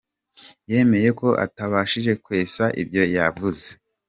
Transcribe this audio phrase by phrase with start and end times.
[0.71, 3.67] Yemeye ko atabashije kwesa ibyo yavuze.